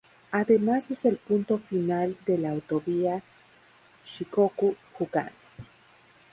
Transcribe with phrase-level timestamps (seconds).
[0.31, 3.21] Además es el punto final de la Autovía
[4.03, 5.29] Shikoku-Jukan.